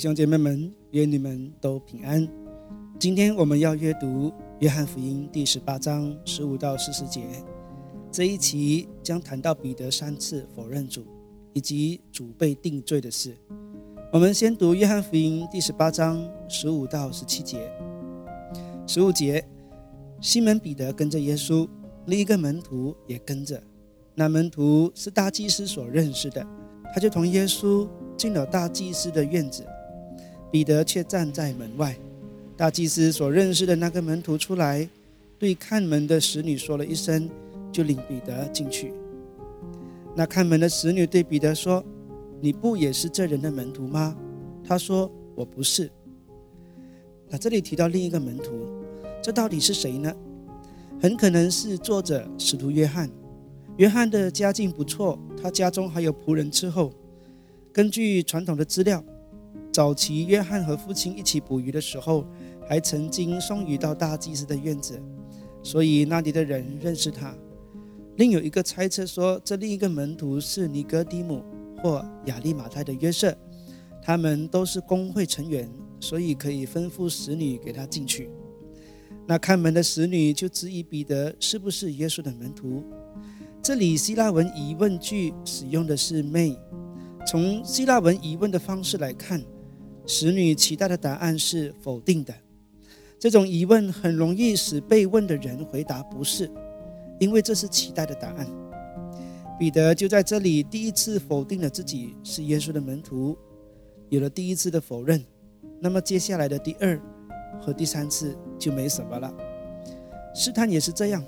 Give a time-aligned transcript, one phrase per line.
[0.00, 2.26] 兄姐妹们，愿你们都平安。
[2.98, 4.30] 今天我们要阅读
[4.60, 7.20] 《约翰福音》第十八章十五到四十节。
[8.10, 11.04] 这一期将谈到彼得三次否认主，
[11.52, 13.36] 以及主被定罪的事。
[14.10, 17.70] 我们先读《约翰福音》第十八章十五到十七节。
[18.86, 19.46] 十五节，
[20.18, 21.68] 西门彼得跟着耶稣，
[22.06, 23.62] 另一个门徒也跟着。
[24.14, 26.42] 那门徒是大祭司所认识的，
[26.94, 29.62] 他就同耶稣进了大祭司的院子。
[30.50, 31.96] 彼得却站在门外。
[32.56, 34.86] 大祭司所认识的那个门徒出来，
[35.38, 37.30] 对看门的使女说了一声，
[37.72, 38.92] 就领彼得进去。
[40.14, 41.82] 那看门的使女对彼得说
[42.38, 44.14] ：“你不也是这人的门徒吗？”
[44.62, 45.90] 他说：“我不是。”
[47.30, 48.68] 那这里提到另一个门徒，
[49.22, 50.14] 这到底是谁呢？
[51.00, 53.08] 很可能是作者使徒约翰。
[53.78, 56.92] 约翰的家境不错，他家中还有仆人伺候。
[57.72, 59.02] 根据传统的资料。
[59.72, 62.26] 早期，约翰和父亲一起捕鱼的时候，
[62.68, 65.00] 还曾经送鱼到大祭司的院子，
[65.62, 67.34] 所以那里的人认识他。
[68.16, 71.44] 另有一个猜测说，这另一个门徒是尼哥底母
[71.80, 73.34] 或亚利马太的约瑟，
[74.02, 78.28] 他们都是工会成员，所以可以吩咐使女给他进去。
[79.26, 82.82] 那看门的使女就质疑彼得是不是耶稣的门徒。
[83.62, 86.58] 这里希腊文疑问句使用的是 “may”，
[87.26, 89.40] 从希腊文疑问的方式来看。
[90.12, 92.34] 使女期待的答案是否定的，
[93.16, 96.50] 这种疑问很容易使被问的人回答不是，
[97.20, 98.44] 因为这是期待的答案。
[99.56, 103.38] 彼得就在这里第一次否定了自己是耶稣的门徒，
[104.08, 105.24] 有了第一次的否认，
[105.78, 107.00] 那么接下来的第二
[107.60, 109.32] 和第三次就没什么了。
[110.34, 111.24] 试探也是这样，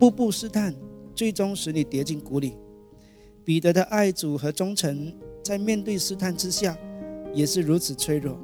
[0.00, 0.74] 步步试探，
[1.14, 2.54] 最终使你跌进谷里。
[3.44, 5.14] 彼得的爱主和忠诚，
[5.44, 6.74] 在面对试探之下。
[7.34, 8.38] 也是如此脆弱，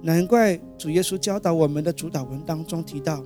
[0.00, 3.24] 难怪主耶稣教导我们的主导文当中提到，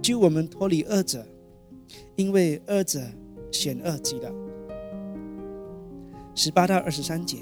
[0.00, 1.24] 救我们脱离恶者，
[2.16, 3.00] 因为恶者
[3.52, 4.32] 险恶极了。
[6.34, 7.38] 十八到二十三节，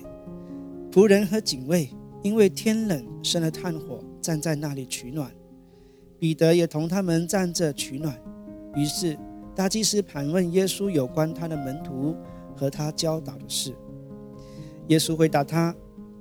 [0.90, 1.88] 仆人和警卫
[2.22, 5.30] 因为天冷生了炭火，站在那里取暖。
[6.18, 8.20] 彼得也同他们站着取暖。
[8.74, 9.16] 于是
[9.54, 12.16] 大祭司盘问耶稣有关他的门徒
[12.56, 13.72] 和他教导的事。
[14.88, 15.72] 耶稣回答他。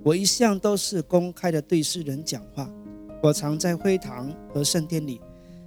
[0.07, 2.71] 我一向都是公开的对世人讲话。
[3.21, 5.19] 我常在会堂和圣殿里，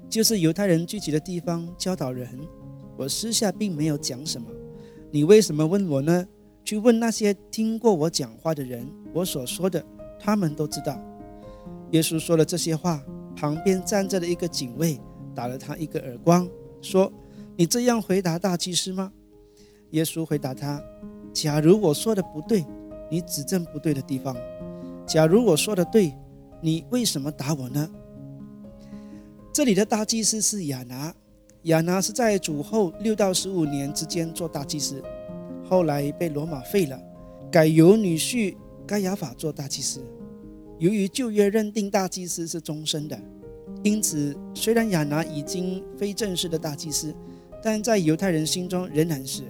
[0.09, 2.27] 就是犹太人聚集的地方教导人。
[2.97, 4.49] 我私下并没有讲什么。
[5.11, 6.27] 你为什么问我呢？
[6.65, 9.85] 去问那些听过我讲话的人，我所说的，
[10.19, 10.99] 他们都知道。
[11.91, 13.05] 耶稣说了这些话，
[13.37, 14.99] 旁边站着的一个警卫
[15.35, 16.49] 打了他一个耳光，
[16.81, 17.13] 说
[17.59, 19.13] ：“你这样回答大祭司吗？”
[19.93, 20.83] 耶稣回答他
[21.31, 22.65] ：“假如我说的不对。”
[23.11, 24.37] 你指正不对的地方。
[25.07, 26.15] 假如我说的对，
[26.61, 27.91] 你为什么打我呢？
[29.53, 31.13] 这里的大祭司是亚拿，
[31.65, 35.03] 亚拿是在主后六到十五年之间做大祭司，
[35.69, 36.99] 后来被罗马废了，
[37.51, 38.55] 改由女婿
[38.87, 40.01] 该亚法做大祭司。
[40.79, 43.21] 由于旧约认定大祭司是终身的，
[43.83, 47.13] 因此虽然亚拿已经非正式的大祭司，
[47.63, 49.43] 但在犹太人心中仍然是。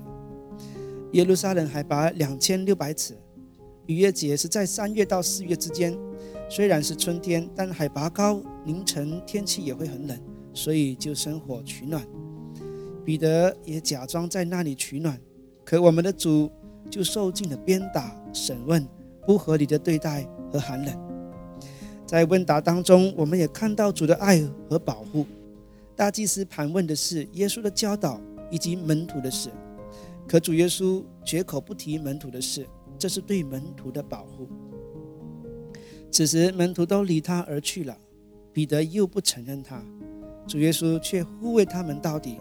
[1.13, 3.15] 耶路撒冷海拔两千六百尺。
[3.87, 5.97] 逾越节是在三月到四月之间，
[6.49, 10.19] 虽然是春天，但海拔高，凌晨天气也会很冷，
[10.55, 12.07] 所以就生火取暖。
[13.05, 15.19] 彼得也假装在那里取暖，
[15.65, 16.51] 可我们的主
[16.89, 18.87] 就受尽了鞭打、审问、
[19.27, 20.95] 不合理的对待和寒冷。
[22.07, 25.27] 在问答当中，我们也看到主的爱和保护。
[25.97, 28.21] 大祭司盘问的是耶稣的教导
[28.51, 29.49] 以及门徒的事，
[30.31, 32.65] 可主耶稣绝口不提门徒的事。
[32.97, 34.47] 这是对门徒的保护。
[36.09, 37.99] 此时门徒都离他而去了，
[38.53, 39.85] 彼得又不承认他，
[40.47, 42.39] 主耶稣却护卫他们到底。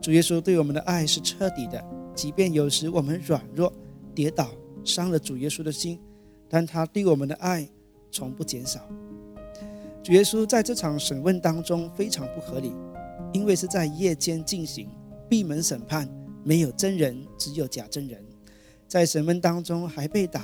[0.00, 1.80] 主耶稣对我们的爱是彻底的，
[2.12, 3.72] 即便有时我们软弱、
[4.12, 4.50] 跌倒、
[4.82, 6.00] 伤了主耶稣的心，
[6.48, 7.68] 但他对我们的爱
[8.10, 8.80] 从不减少。
[10.02, 12.72] 主耶稣在这场审问当中非常不合理，
[13.32, 14.88] 因为是在夜间进行，
[15.28, 16.08] 闭门审判，
[16.44, 18.24] 没有真人，只有假真人。
[18.88, 20.42] 在审问当中还被打、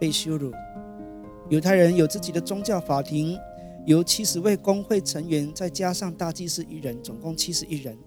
[0.00, 0.52] 被羞辱。
[1.50, 3.38] 犹太人有自己的宗教法庭，
[3.84, 7.98] 由七十位工会成员，再加上大祭司一人，总共七十一人。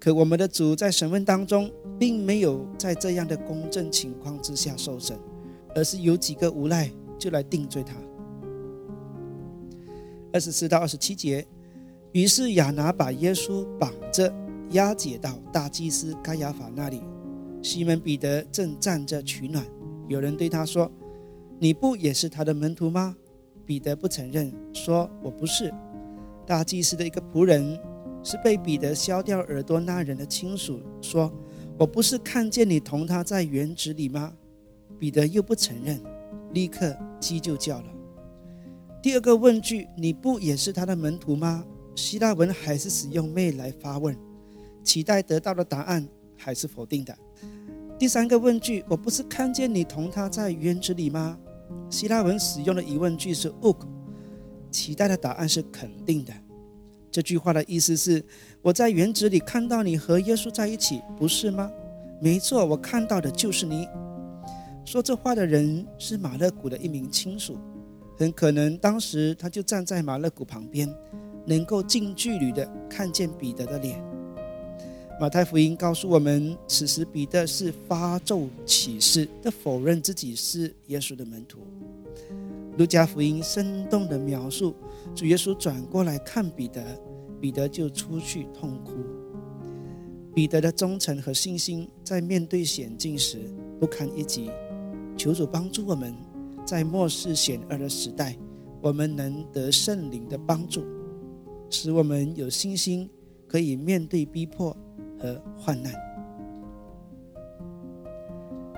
[0.00, 5.16] 可我们的主在审问当中，并没有在这样的公正情况之下受审，
[5.76, 7.94] 而是有几个无赖就来定罪他。
[10.32, 11.46] 二十四到二十七节，
[12.10, 14.34] 于是亚拿把耶稣绑着，
[14.72, 17.00] 押解到大祭司该亚法那里。
[17.62, 19.64] 西门彼得正站着取暖，
[20.08, 20.90] 有人对他说
[21.58, 23.16] ：“你不也是他的门徒吗？”
[23.64, 25.72] 彼得不承认，说：“我不是。”
[26.44, 27.78] 大祭司的一个仆人
[28.24, 31.32] 是被彼得削掉耳朵那人的亲属，说
[31.78, 34.32] ：“我不是看见你同他在园子里吗？”
[34.98, 36.00] 彼得又不承认，
[36.52, 37.86] 立刻鸡就叫了。
[39.00, 41.64] 第二个问句：“你不也是他的门徒吗？”
[41.94, 44.16] 希腊文还是使用妹来发问，
[44.82, 46.06] 期待得到的答案
[46.36, 47.16] 还是否定的。
[47.98, 51.38] 第三个问句：“我不是看见你同他在园子里吗？”
[51.88, 53.76] 希腊文使用的疑问句是 “uk”，
[54.70, 56.32] 期待的答案是肯定的。
[57.10, 58.24] 这句话的意思是：
[58.60, 61.70] 我在园子里看到你和耶稣在一起，不是吗？
[62.20, 63.86] 没错，我看到的就是你。
[64.84, 67.56] 说这话的人是马勒古的一名亲属，
[68.18, 70.92] 很可能当时他就站在马勒古旁边，
[71.46, 74.02] 能够近距离的看见彼得的脸。
[75.20, 81.60] 马太福音告诉我们，此时彼得是发咒起誓的否认自己是耶稣的门徒。
[82.76, 84.74] 路加福音生动的描述，
[85.14, 86.82] 主耶稣转过来看彼得，
[87.40, 88.94] 彼得就出去痛哭。
[90.34, 93.38] 彼得的忠诚和信心在面对险境时
[93.78, 94.50] 不堪一击。
[95.16, 96.16] 求主帮助我们，
[96.66, 98.36] 在末世险恶的时代，
[98.80, 100.82] 我们能得圣灵的帮助，
[101.70, 103.08] 使我们有信心
[103.46, 104.76] 可以面对逼迫。
[105.22, 105.92] 和患难。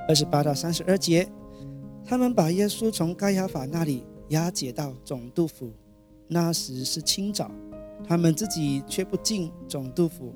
[0.06, 1.26] 二十八到三十二节，
[2.05, 5.73] 他们把耶稣从盖亚法那里押解到总督府。
[6.29, 7.50] 那时是清早，
[8.06, 10.35] 他们自己却不进总督府，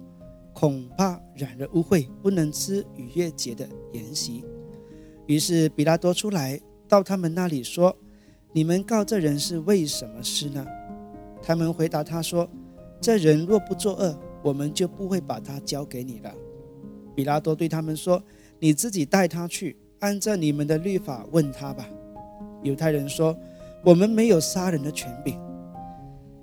[0.54, 4.44] 恐怕染了污秽，不能吃逾越节的筵席。
[5.26, 6.58] 于是比拉多出来
[6.88, 7.94] 到他们那里说
[8.52, 10.66] ：“你们告这人是为什么事呢？”
[11.42, 12.48] 他们回答他说
[13.00, 16.34] ：“这人若不作恶。”我们就不会把他交给你了。
[17.14, 18.22] 比拉多对他们说
[18.60, 21.88] ：“你自己带他去，按照你们的律法问他吧。”
[22.62, 23.36] 犹太人说
[23.84, 25.38] ：“我们没有杀人的权柄。”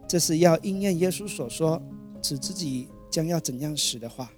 [0.08, 1.82] 这是要应验耶稣所说
[2.22, 4.32] 指自己将要怎样死的话。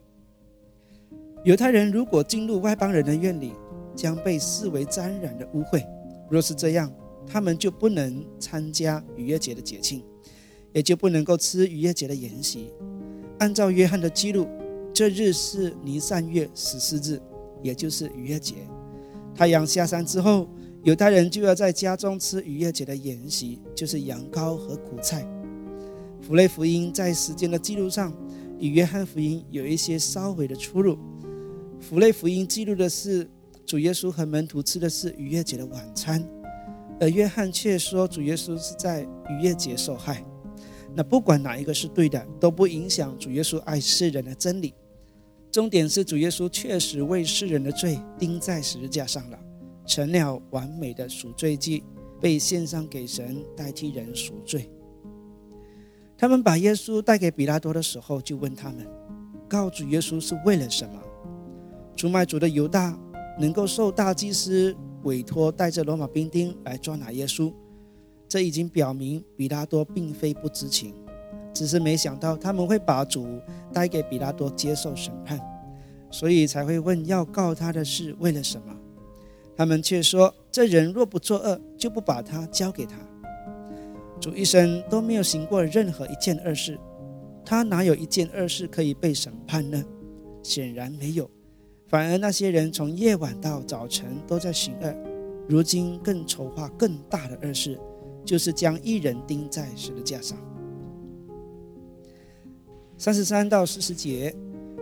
[1.43, 3.53] 犹太人如果进入外邦人的院里，
[3.95, 5.83] 将被视为沾染的污秽。
[6.29, 6.91] 若是这样，
[7.25, 10.03] 他们就不能参加逾越节的节庆，
[10.73, 12.71] 也就不能够吃逾越节的筵席。
[13.39, 14.47] 按照约翰的记录，
[14.93, 17.21] 这日是尼散月十四日，
[17.61, 18.55] 也就是逾越节。
[19.35, 20.47] 太阳下山之后，
[20.83, 25.27] 犹太人就要在家中吃逾越节的筵席，就是羊羔和苦菜。
[26.19, 28.11] 福类福音在时间的记录上
[28.59, 30.97] 与约翰福音有一些稍微的出入。
[31.79, 33.29] 福类福音记录的是
[33.65, 36.27] 主耶稣和门徒吃的是逾越节的晚餐，
[36.99, 40.25] 而约翰却说主耶稣是在逾越节受害。
[40.97, 44.73] 那不管哪一个是对的，都不影响主耶稣爱世人的真理。
[45.51, 49.37] 重点是主耶稣确实为世人的罪钉在十字架上了，
[49.85, 51.83] 成了完美的赎罪祭，
[52.19, 54.67] 被献上给神，代替人赎罪。
[56.17, 58.83] 他们把耶稣带给比拉多的时候，就问他们：
[59.47, 60.99] 告主耶稣是为了什么？
[61.95, 62.97] 出卖主的犹大
[63.39, 67.53] 能够受大祭司委托，带着罗马兵丁来抓拿耶稣。
[68.27, 70.93] 这已经表明，比拉多并非不知情，
[71.53, 73.25] 只是没想到他们会把主
[73.73, 75.39] 带给比拉多接受审判，
[76.11, 78.75] 所以才会问要告他的是为了什么。
[79.55, 82.95] 他们却说：这人若不作恶，就不把他交给他。
[84.19, 86.77] 主一生都没有行过任何一件恶事，
[87.45, 89.83] 他哪有一件恶事可以被审判呢？
[90.43, 91.29] 显然没有。
[91.87, 94.93] 反而那些人从夜晚到早晨都在行恶，
[95.47, 97.79] 如今更筹划更大的恶事。
[98.27, 100.37] 就是将一人钉在十字架上。
[102.97, 104.35] 三十三到四十节，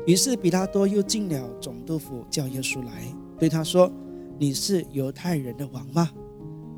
[0.07, 3.03] 于是比拉多又进了总督府，叫耶稣来，
[3.37, 3.91] 对他说
[4.39, 6.09] ：“你是犹太人的王吗？”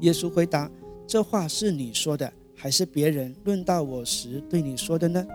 [0.02, 0.70] 耶稣回答
[1.08, 5.26] ：“这话是你说的，还是别人论到我时对你说的呢？”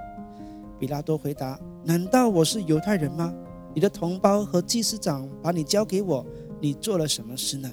[0.78, 3.32] 比拉多回答：“难道我是犹太人吗？
[3.74, 6.26] 你的同胞和祭司长把你交给我，
[6.60, 7.72] 你做了什么事呢？”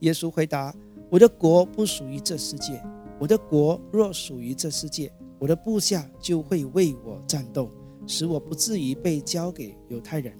[0.00, 0.72] 耶稣回答。
[1.10, 2.80] 我的国不属于这世界，
[3.18, 7.68] 我的国若属于这世界，我的部下就会为我战斗，
[8.06, 10.32] 使我不至于被交给犹太人。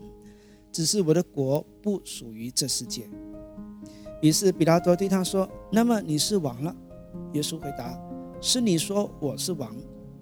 [0.70, 3.10] 只是我的国不属于这世界。
[4.22, 6.74] 于是比拉多对他说：“那么你是王了？”
[7.34, 8.00] 耶稣回答
[8.40, 9.76] ：“是你说我是王，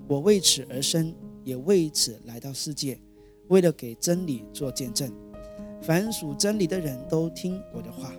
[0.07, 1.15] 我为此而生，
[1.45, 2.99] 也为此来到世界，
[3.49, 5.13] 为了给真理做见证。
[5.83, 8.11] 凡属真理的人都听我的话。”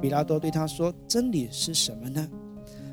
[0.00, 2.28] 比拉多对他说：“真理是什么呢？”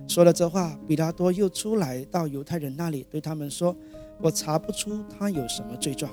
[0.08, 3.76] 说了这话，比拉多又出来到犹太人那里，对他们说
[4.22, 6.12] ：“我查不出他有什么罪状，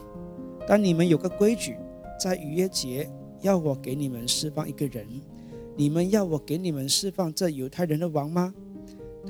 [0.67, 1.77] 但你们有个规矩，
[2.19, 5.07] 在逾越节要我给你们释放一个人，
[5.77, 8.55] 你们要我给你们释放这犹太人的王吗？”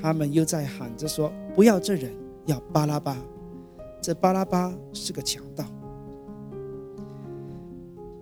[0.00, 2.14] 他们又在喊着说：“不要这人，
[2.47, 3.17] 要巴拉巴。”
[4.00, 5.64] 这巴拉巴是个强盗。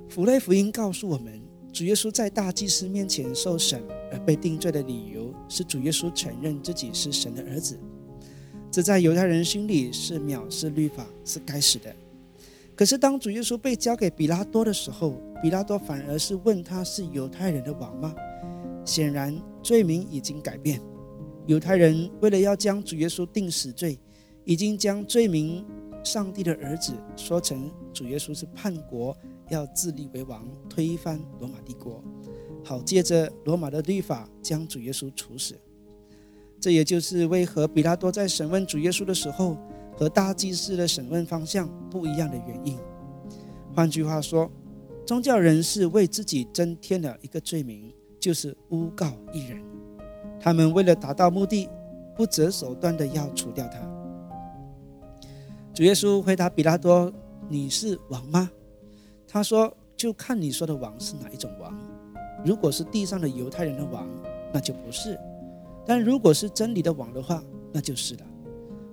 [0.08, 1.40] 福类福音告诉我们，
[1.72, 7.78] 主耶稣在大祭司面前受审而被定罪的理由是主耶稣承认自己是神的儿子。
[8.70, 11.94] 这在犹太人心里是藐视律法，是该死的。
[12.74, 18.14] 可是当主耶稣被交给比拉多的时候，比拉多反而是问他是犹太人的王吗？
[18.84, 20.80] 显然罪名已经改变。
[21.46, 23.98] 犹太人为了要将主耶稣定死罪，
[24.44, 25.64] 已经将罪名
[26.04, 29.16] 上帝的儿子说成主耶稣是叛国，
[29.50, 32.02] 要自立为王，推翻罗马帝国，
[32.64, 35.54] 好借着罗马的律法将主耶稣处死。
[36.60, 39.56] 这也就是为何比拉多在审问主耶稣的时候，
[39.96, 42.76] 和大祭司的审问方向不一样的原因。
[43.74, 44.50] 换句话说，
[45.06, 49.62] 宗教人士为自己增添了一个罪名，就是诬告一人。
[50.40, 51.68] 他们为了达到目的，
[52.16, 53.78] 不择手段的要除掉他。
[55.72, 57.12] 主耶稣回答比拉多
[57.48, 58.50] ：“你是王吗？”
[59.28, 61.72] 他说：“就看你说的王是哪一种王。
[62.44, 64.08] 如果是地上的犹太人的王，
[64.52, 65.14] 那就不是；
[65.86, 68.20] 但如果是真理的王的话，那就是了。”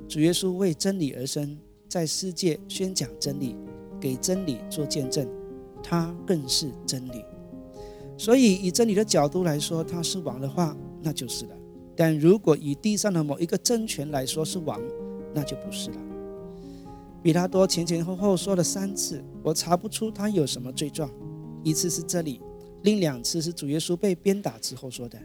[0.07, 3.55] 主耶稣为真理而生，在世界宣讲真理，
[3.99, 5.27] 给真理做见证，
[5.81, 7.23] 他更是真理。
[8.17, 10.75] 所以，以真理的角度来说，他是王的话。
[11.01, 11.55] 那就是了。
[11.95, 14.81] 但如果以地上的某一个政权来说是王，
[15.35, 15.97] 那就不是了。
[17.25, 21.09] 比拉多前前后后说了三次，我查不出他有什么罪状。
[21.63, 22.39] 一次是这里，
[22.83, 25.17] 另两次是主耶稣被鞭打之后说的。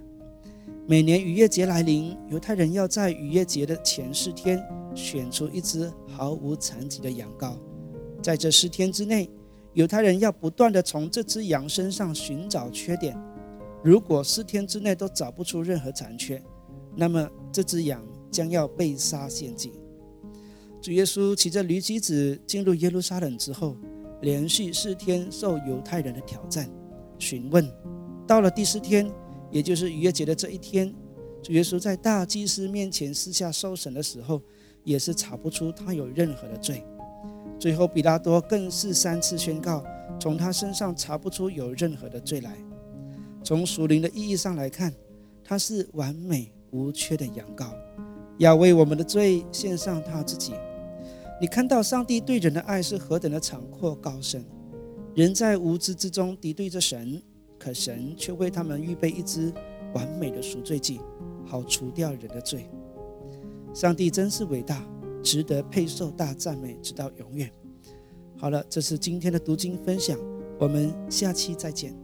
[0.86, 4.58] 每年逾越节来临，犹太人要在逾越节的前四天
[4.94, 7.52] 选出一只毫无残疾的羊羔，
[8.22, 9.28] 在这四天之内，
[9.74, 13.14] 犹太人要不断的从这只羊身上寻找缺点。
[13.84, 16.42] 如果四天之内都找不出任何残缺，
[16.96, 19.74] 那么这只羊将要被杀献祭。
[20.80, 23.76] 主耶稣骑着驴驹子进入耶路撒冷之后，
[24.22, 26.70] 连续四天受犹太人的挑战、
[27.18, 27.70] 询问。
[28.26, 29.10] 到了第四天，
[29.50, 30.90] 也就是逾越节的这一天，
[31.42, 34.40] 主耶稣在大祭司面前私下受审的时候，
[34.82, 36.82] 也是查不出他有任何的罪。
[37.58, 39.84] 最后，比拉多更是三次宣告，
[40.18, 42.56] 从他身上查不出有任何的罪来。
[43.44, 44.90] 从属灵的意义上来看，
[45.44, 47.70] 他是完美无缺的羊羔，
[48.38, 50.54] 要为我们的罪献上他自己。
[51.40, 54.44] 你看到上帝对人的爱是何等的广阔高深，
[55.14, 57.22] 人在无知之中敌对着神，
[57.58, 59.50] 可神却为他们预备一支
[59.94, 61.00] 完美的赎罪祭，
[61.46, 62.68] 好除掉人的罪。
[63.72, 64.86] 上帝真是伟大，
[65.22, 67.50] 值得配受大赞美，直到永远。
[68.36, 70.18] 好了，这是今天的读经分享，
[70.58, 71.94] 我们下期再见。